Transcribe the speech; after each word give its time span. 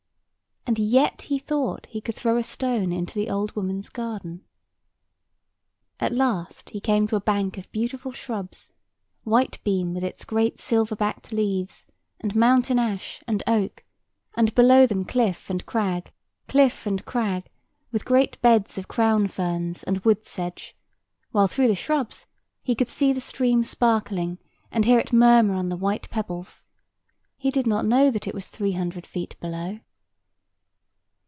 And 0.67 0.77
yet 0.79 1.23
he 1.23 1.37
thought 1.37 1.87
he 1.87 1.99
could 1.99 2.15
throw 2.15 2.37
a 2.37 2.43
stone 2.43 2.93
into 2.93 3.13
the 3.15 3.29
old 3.29 3.53
woman's 3.57 3.89
garden. 3.89 4.45
At 5.99 6.13
last 6.13 6.69
he 6.69 6.79
came 6.79 7.07
to 7.07 7.17
a 7.17 7.19
bank 7.19 7.57
of 7.57 7.69
beautiful 7.73 8.13
shrubs; 8.13 8.71
white 9.23 9.59
beam 9.65 9.93
with 9.93 10.03
its 10.03 10.23
great 10.23 10.59
silver 10.59 10.95
backed 10.95 11.33
leaves, 11.33 11.87
and 12.21 12.35
mountain 12.35 12.79
ash, 12.79 13.21
and 13.27 13.43
oak; 13.47 13.83
and 14.35 14.55
below 14.55 14.87
them 14.87 15.03
cliff 15.03 15.49
and 15.49 15.65
crag, 15.65 16.13
cliff 16.47 16.85
and 16.85 17.03
crag, 17.05 17.49
with 17.91 18.05
great 18.05 18.39
beds 18.41 18.77
of 18.77 18.87
crown 18.87 19.27
ferns 19.27 19.83
and 19.83 20.05
wood 20.05 20.25
sedge; 20.25 20.73
while 21.31 21.47
through 21.47 21.67
the 21.67 21.75
shrubs 21.75 22.27
he 22.61 22.75
could 22.75 22.87
see 22.87 23.11
the 23.11 23.19
stream 23.19 23.61
sparkling, 23.61 24.37
and 24.71 24.85
hear 24.85 24.99
it 24.99 25.11
murmur 25.11 25.55
on 25.55 25.67
the 25.67 25.75
white 25.75 26.09
pebbles. 26.11 26.63
He 27.35 27.49
did 27.49 27.67
not 27.67 27.85
know 27.85 28.09
that 28.09 28.27
it 28.27 28.35
was 28.35 28.47
three 28.47 28.73
hundred 28.73 29.05
feet 29.05 29.37
below. 29.41 29.79